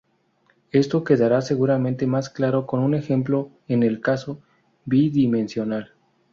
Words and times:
Esto 0.71 1.03
quedará 1.03 1.43
seguramente 1.43 2.07
más 2.07 2.31
claro 2.31 2.65
con 2.65 2.79
un 2.79 2.95
ejemplo 2.95 3.51
en 3.67 3.83
el 3.83 4.01
caso 4.01 4.41
bi-dimensional. 4.85 5.91